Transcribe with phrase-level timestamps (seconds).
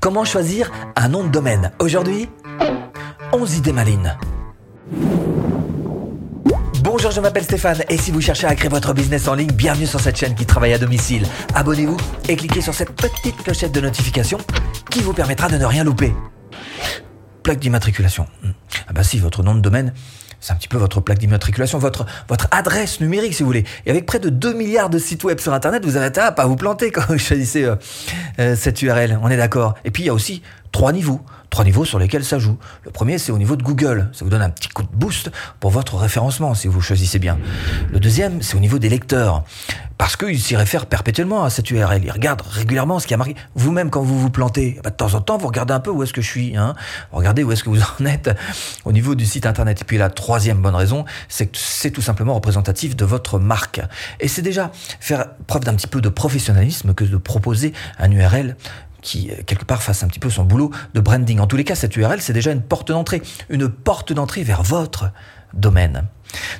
[0.00, 2.30] Comment choisir un nom de domaine Aujourd'hui,
[3.34, 4.16] 11 idées malines.
[6.82, 9.86] Bonjour, je m'appelle Stéphane et si vous cherchez à créer votre business en ligne, bienvenue
[9.86, 11.26] sur cette chaîne qui travaille à domicile.
[11.54, 11.98] Abonnez-vous
[12.30, 14.38] et cliquez sur cette petite clochette de notification
[14.88, 16.14] qui vous permettra de ne rien louper.
[17.42, 18.26] Plaque d'immatriculation.
[18.88, 19.92] Ah bah si, votre nom de domaine,
[20.40, 22.06] c'est un petit peu votre plaque d'immatriculation, votre,
[22.50, 23.64] adresse numérique si vous voulez.
[23.86, 26.46] Et avec près de 2 milliards de sites web sur Internet, vous avez intérêt à
[26.46, 27.76] vous planter quand vous choisissez euh,
[28.38, 29.74] euh, cette URL, on est d'accord.
[29.84, 30.42] Et puis il y a aussi
[30.72, 32.56] trois niveaux trois niveaux sur lesquels ça joue.
[32.84, 34.08] Le premier, c'est au niveau de Google.
[34.12, 37.38] Ça vous donne un petit coup de boost pour votre référencement, si vous choisissez bien.
[37.92, 39.42] Le deuxième, c'est au niveau des lecteurs.
[39.98, 42.02] Parce qu'ils s'y réfèrent perpétuellement à cette URL.
[42.02, 43.34] Ils regardent régulièrement ce qui a marqué.
[43.54, 46.02] Vous-même, quand vous vous plantez, bah, de temps en temps, vous regardez un peu où
[46.02, 46.56] est-ce que je suis.
[46.56, 46.74] Hein
[47.12, 48.30] regardez où est-ce que vous en êtes
[48.86, 49.82] au niveau du site internet.
[49.82, 53.82] Et puis la troisième bonne raison, c'est que c'est tout simplement représentatif de votre marque.
[54.20, 58.56] Et c'est déjà faire preuve d'un petit peu de professionnalisme que de proposer un URL
[59.02, 61.40] qui, euh, quelque part, fasse un petit peu son boulot de branding.
[61.40, 64.62] En tous les cas, cette URL, c'est déjà une porte d'entrée, une porte d'entrée vers
[64.62, 65.10] votre
[65.54, 66.06] domaine.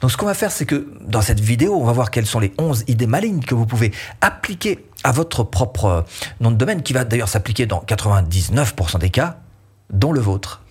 [0.00, 2.38] Donc ce qu'on va faire, c'est que dans cette vidéo, on va voir quelles sont
[2.38, 6.02] les 11 idées malignes que vous pouvez appliquer à votre propre euh,
[6.40, 9.38] nom de domaine, qui va d'ailleurs s'appliquer dans 99% des cas,
[9.90, 10.62] dont le vôtre.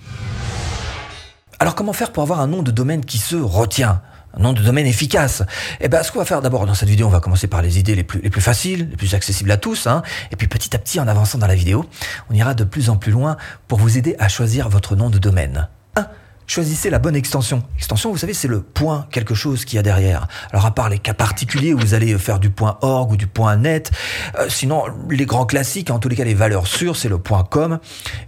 [1.59, 4.01] Alors comment faire pour avoir un nom de domaine qui se retient?
[4.37, 5.43] Un nom de domaine efficace.
[5.79, 7.79] Eh ben, ce qu'on va faire d'abord dans cette vidéo, on va commencer par les
[7.79, 10.03] idées les plus, les plus faciles, les plus accessibles à tous, hein.
[10.31, 11.85] et puis petit à petit, en avançant dans la vidéo,
[12.29, 15.17] on ira de plus en plus loin pour vous aider à choisir votre nom de
[15.17, 15.67] domaine.
[15.95, 16.07] 1
[16.47, 17.63] choisissez la bonne extension.
[17.77, 20.27] Extension, vous savez, c'est le point quelque chose qu'il y a derrière.
[20.51, 23.27] Alors à part les cas particuliers où vous allez faire du point .org ou du
[23.27, 23.91] point .net,
[24.37, 27.43] euh, sinon les grands classiques, en tous les cas les valeurs sûres, c'est le point
[27.43, 27.79] .com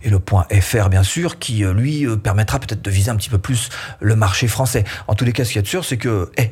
[0.03, 3.15] et le point .fr bien sûr, qui euh, lui euh, permettra peut-être de viser un
[3.15, 4.83] petit peu plus le marché français.
[5.07, 6.51] En tous les cas, ce qu'il y a de sûr, c'est que, eh,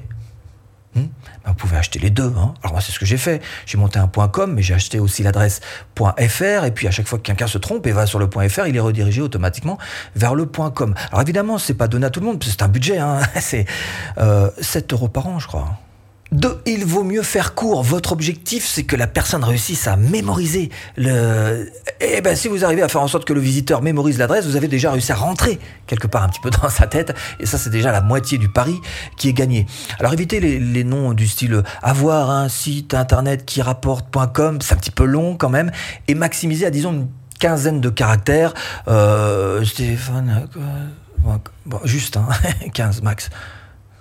[0.95, 1.05] Hmm
[1.45, 2.33] ben, vous pouvez acheter les deux.
[2.37, 2.53] Hein.
[2.63, 3.41] Alors moi, c'est ce que j'ai fait.
[3.65, 5.61] J'ai monté un .com, mais j'ai acheté aussi l'adresse
[5.95, 6.65] .fr.
[6.65, 8.75] Et puis à chaque fois que quelqu'un se trompe et va sur le .fr, il
[8.75, 9.77] est redirigé automatiquement
[10.15, 10.95] vers le .com.
[11.11, 12.97] Alors évidemment, c'est pas donné à tout le monde, c'est un budget.
[12.97, 13.19] Hein.
[13.39, 13.65] C'est
[14.17, 15.77] euh, 7 euros par an, je crois.
[16.31, 17.83] Deux, il vaut mieux faire court.
[17.83, 21.71] Votre objectif, c'est que la personne réussisse à mémoriser le.
[22.01, 24.55] Eh ben, si vous arrivez à faire en sorte que le visiteur mémorise l'adresse, vous
[24.55, 27.13] avez déjà réussi à rentrer quelque part un petit peu dans sa tête.
[27.39, 28.81] Et ça, c'est déjà la moitié du pari
[29.17, 29.67] qui est gagné.
[29.99, 34.91] Alors, évitez les, noms du style avoir un site internet qui rapporte.com, c'est un petit
[34.91, 35.71] peu long quand même,
[36.07, 37.07] et maximiser à disons une
[37.39, 38.53] quinzaine de caractères.
[38.87, 42.27] Euh, Stéphane, euh, bon, juste, hein,
[42.73, 43.29] 15 max.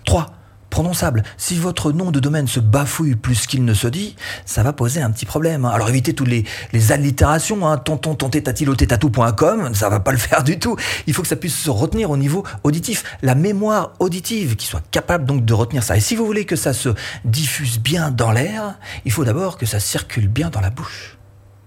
[0.07, 0.44] 3
[0.75, 1.23] prononçable.
[1.37, 5.01] Si votre nom de domaine se bafouille plus qu'il ne se dit, ça va poser
[5.01, 5.65] un petit problème.
[5.65, 5.71] Hein.
[5.73, 10.59] Alors évitez toutes les, les allitérations, hein, tonton, tontétatilotétatou.com, ça va pas le faire du
[10.59, 10.77] tout.
[11.07, 13.05] Il faut que ça puisse se retenir au niveau auditif.
[13.23, 15.97] La mémoire auditive qui soit capable donc de retenir ça.
[15.97, 16.89] Et si vous voulez que ça se
[17.25, 18.75] diffuse bien dans l'air,
[19.05, 21.19] il faut d'abord que ça circule bien dans la bouche.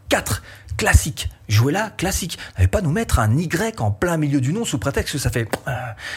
[0.09, 0.44] 4
[0.77, 1.29] classique.
[1.47, 2.38] Jouez-la classique.
[2.55, 5.29] N'allez pas nous mettre un Y en plein milieu du nom sous prétexte que ça
[5.29, 5.71] fait euh,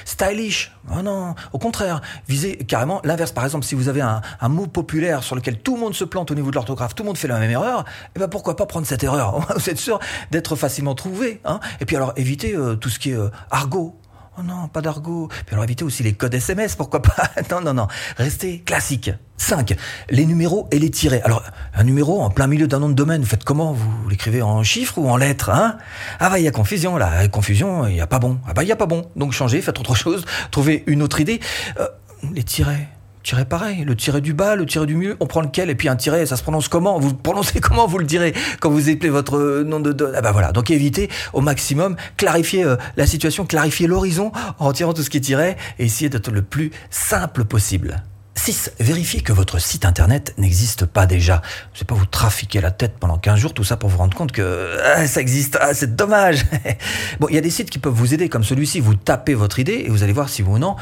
[0.05, 0.73] stylish.
[0.93, 3.33] Oh non, au contraire, visez carrément l'inverse.
[3.33, 6.31] Par exemple, si vous avez un, mot populaire sur lequel tout le monde se plante
[6.31, 7.85] au niveau de l'orthographe, tout le monde fait la même erreur,
[8.17, 9.47] eh ben pourquoi pas prendre cette erreur?
[9.57, 10.01] Vous êtes sûr
[10.31, 11.41] d'être facilement trouvé.
[11.45, 11.61] Hein?
[11.81, 14.00] Et puis alors évitez euh, tout ce qui est euh, argot.
[14.39, 15.29] Oh non, pas d'argot.
[15.29, 17.31] Puis alors évitez aussi les codes SMS, pourquoi pas?
[17.51, 17.89] Non, non, non.
[18.17, 19.11] Restez classique.
[19.37, 19.75] 5.
[20.11, 21.23] Les numéros et les tirets.
[21.23, 21.43] Alors,
[21.75, 23.73] un numéro en plein milieu d'un nom de domaine, vous faites comment?
[23.73, 25.79] Vous l'écrivez en chiffres ou en lettres hein?
[26.21, 27.27] Ah bah, il y a confusion là.
[27.29, 28.39] Confusion, il n'y a pas bon.
[28.47, 29.11] Ah bah, il n'y a pas bon.
[29.17, 31.41] Donc, changez, faites autre chose, trouvez une autre idée.
[31.81, 31.89] Euh,
[32.33, 32.89] les tirets.
[33.23, 35.89] Tiret pareil, le tiret du bas, le tiret du milieu, on prend lequel et puis
[35.89, 39.11] un tiret, ça se prononce comment Vous prononcez comment Vous le direz quand vous appelez
[39.11, 43.87] votre nom de Ah bah voilà, donc évitez au maximum, clarifier euh, la situation, clarifier
[43.87, 48.03] l'horizon en retirant tout ce qui est tiré et essayez d'être le plus simple possible.
[48.37, 48.73] 6.
[48.81, 51.43] Vérifiez que votre site internet n'existe pas déjà.
[51.75, 54.17] Je sais pas vous trafiquer la tête pendant 15 jours, tout ça pour vous rendre
[54.17, 56.47] compte que ah, ça existe, ah, c'est dommage.
[57.21, 58.81] bon, il y a des sites qui peuvent vous aider comme celui-ci.
[58.81, 60.77] Vous tapez votre idée et vous allez voir si vous ou non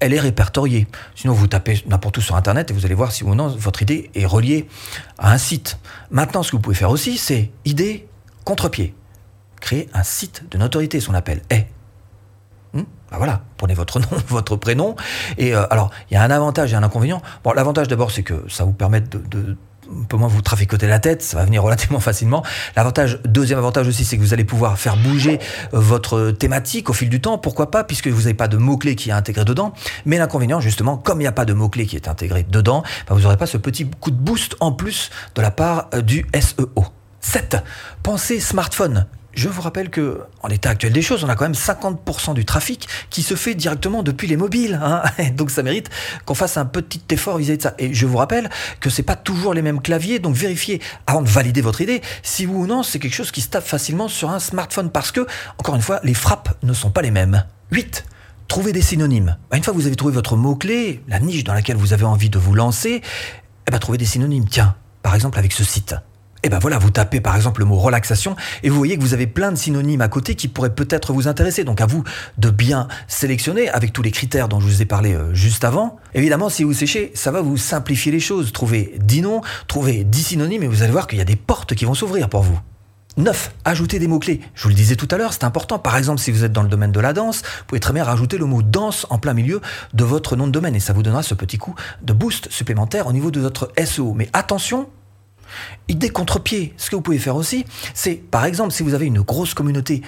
[0.00, 0.86] elle est répertoriée.
[1.14, 3.82] Sinon, vous tapez n'importe où sur internet et vous allez voir si ou non votre
[3.82, 4.68] idée est reliée
[5.18, 5.78] à un site.
[6.10, 8.08] Maintenant, ce que vous pouvez faire aussi, c'est idée
[8.44, 8.94] contre-pied.
[9.60, 11.66] Créer un site de notoriété, ce qu'on appelle est.
[12.72, 14.94] Hmm ben voilà, prenez votre nom, votre prénom.
[15.38, 17.22] Et euh, alors, il y a un avantage et un inconvénient.
[17.42, 19.56] Bon, l'avantage d'abord, c'est que ça vous permet de
[19.90, 22.44] un peu moins vous traficoter la tête, ça va venir relativement facilement.
[22.76, 25.38] L'avantage, deuxième avantage aussi, c'est que vous allez pouvoir faire bouger
[25.74, 27.38] euh, votre thématique au fil du temps.
[27.38, 29.72] Pourquoi pas, puisque vous n'avez pas de mots-clés qui est intégré dedans.
[30.06, 33.14] Mais l'inconvénient, justement, comme il n'y a pas de mots-clés qui est intégré dedans, ben
[33.14, 36.26] vous n'aurez pas ce petit coup de boost en plus de la part euh, du
[36.34, 36.84] SEO.
[37.20, 37.56] 7.
[38.02, 39.06] Pensez smartphone
[39.38, 42.44] je vous rappelle que, en l'état actuel des choses, on a quand même 50% du
[42.44, 44.80] trafic qui se fait directement depuis les mobiles.
[44.82, 45.02] Hein.
[45.36, 45.90] donc ça mérite
[46.24, 47.74] qu'on fasse un petit effort vis-à-vis de ça.
[47.78, 48.50] Et je vous rappelle
[48.80, 52.46] que c'est pas toujours les mêmes claviers, donc vérifiez avant de valider votre idée si
[52.46, 55.24] oui ou non c'est quelque chose qui se tape facilement sur un smartphone parce que,
[55.58, 57.44] encore une fois, les frappes ne sont pas les mêmes.
[57.70, 58.04] 8.
[58.48, 59.36] Trouvez des synonymes.
[59.50, 62.04] Bah, une fois que vous avez trouvé votre mot-clé, la niche dans laquelle vous avez
[62.04, 63.02] envie de vous lancer,
[63.68, 64.46] eh ben, trouvez des synonymes.
[64.48, 65.94] Tiens, par exemple avec ce site.
[66.38, 69.02] Et eh ben voilà, vous tapez par exemple le mot relaxation et vous voyez que
[69.02, 71.64] vous avez plein de synonymes à côté qui pourraient peut-être vous intéresser.
[71.64, 72.04] Donc à vous
[72.38, 75.96] de bien sélectionner avec tous les critères dont je vous ai parlé euh, juste avant.
[76.14, 78.52] Évidemment, si vous séchez, ça va vous simplifier les choses.
[78.52, 81.74] Trouvez 10 noms, trouvez 10 synonymes et vous allez voir qu'il y a des portes
[81.74, 82.60] qui vont s'ouvrir pour vous.
[83.16, 83.54] 9.
[83.64, 84.40] Ajoutez des mots-clés.
[84.54, 85.80] Je vous le disais tout à l'heure, c'est important.
[85.80, 88.04] Par exemple, si vous êtes dans le domaine de la danse, vous pouvez très bien
[88.04, 89.60] rajouter le mot danse en plein milieu
[89.92, 93.08] de votre nom de domaine et ça vous donnera ce petit coup de boost supplémentaire
[93.08, 94.14] au niveau de votre SEO.
[94.14, 94.88] Mais attention,
[95.88, 97.64] Idée contre-pied, ce que vous pouvez faire aussi,
[97.94, 100.02] c'est par exemple si vous avez une grosse communauté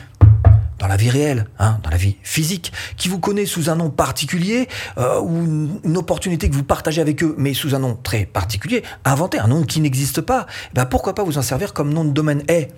[0.80, 3.90] dans la vie réelle, hein, dans la vie physique, qui vous connaît sous un nom
[3.90, 4.66] particulier
[4.98, 8.82] euh, ou une, opportunité que vous partagez avec eux, mais sous un nom très particulier,
[9.04, 10.46] inventez un nom qui n'existe pas.
[10.70, 12.70] Eh ben pourquoi pas vous en servir comme nom de domaine est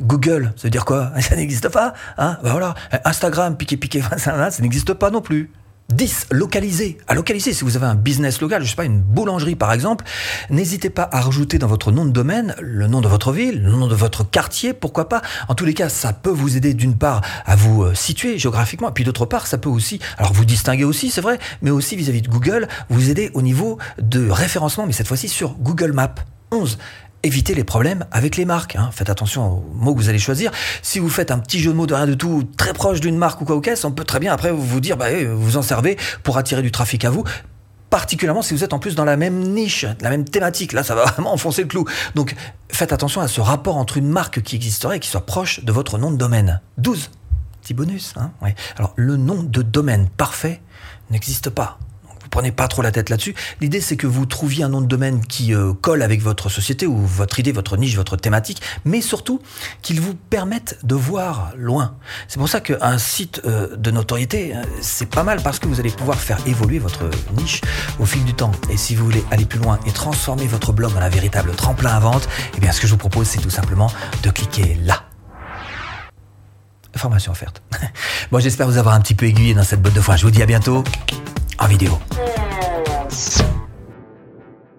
[0.00, 1.12] Google, ça veut dire quoi?
[1.20, 1.94] Ça n'existe pas.
[2.18, 2.38] Hein?
[2.42, 2.74] Ben voilà.
[3.04, 5.52] Instagram, piqué piqué, ça n'existe pas non plus.
[5.90, 6.28] 10.
[6.30, 6.98] Localiser.
[7.08, 10.04] À localiser, si vous avez un business local, je sais pas, une boulangerie par exemple,
[10.50, 13.70] n'hésitez pas à rajouter dans votre nom de domaine le nom de votre ville, le
[13.70, 15.22] nom de votre quartier, pourquoi pas.
[15.48, 18.88] En tous les cas, ça peut vous aider d'une part à vous euh, situer géographiquement,
[18.88, 21.96] et puis d'autre part, ça peut aussi, alors vous distinguer aussi, c'est vrai, mais aussi
[21.96, 25.92] vis-à-vis -vis de Google, vous aider au niveau de référencement, mais cette fois-ci sur Google
[25.92, 26.14] Maps.
[26.50, 26.78] 11
[27.24, 28.76] évitez les problèmes avec les marques.
[28.76, 28.90] Hein.
[28.92, 30.52] Faites attention aux mots que vous allez choisir.
[30.82, 33.16] Si vous faites un petit jeu de mots de rien du tout, très proche d'une
[33.16, 35.56] marque ou quoi au caisse, on peut très bien après vous dire, bah, eh, vous
[35.56, 37.24] en servez pour attirer du trafic à vous
[37.90, 40.72] particulièrement si vous êtes en plus dans la même niche, la même thématique.
[40.72, 41.86] Là, ça va vraiment enfoncer le clou.
[42.16, 42.34] Donc,
[42.68, 45.70] faites attention à ce rapport entre une marque qui existerait et qui soit proche de
[45.70, 46.60] votre nom de domaine.
[46.78, 47.10] 12.
[47.62, 48.12] Petit bonus.
[48.16, 48.32] Hein
[48.76, 50.60] Alors, le nom de domaine parfait
[51.10, 51.78] n'existe pas
[52.34, 53.32] prenez pas trop la tête là-dessus.
[53.60, 56.84] L'idée, c'est que vous trouviez un nom de domaine qui euh, colle avec votre société
[56.84, 59.40] ou votre idée, votre niche, votre thématique, mais surtout
[59.82, 61.94] qu'il vous permette de voir loin.
[62.26, 65.78] C'est pour ça qu'un site euh, de notoriété, euh, c'est pas mal parce que vous
[65.78, 67.60] allez pouvoir faire évoluer votre niche
[68.00, 68.50] au fil du temps.
[68.68, 71.90] Et si vous voulez aller plus loin et transformer votre blog en un véritable tremplin
[71.90, 73.92] à vente, eh bien, ce que je vous propose, c'est tout simplement
[74.24, 75.04] de cliquer là
[76.96, 77.62] formation offerte.
[78.30, 80.16] bon, j'espère vous avoir un petit peu aiguillé dans cette botte de foin.
[80.16, 80.84] Je vous dis à bientôt
[81.58, 81.98] en vidéo.
[83.14, 83.53] Peace.